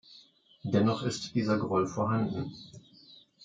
Dennoch 0.63 1.03
ist 1.03 1.35
dieser 1.35 1.59
Groll 1.59 1.85
vorhanden. 1.85 2.51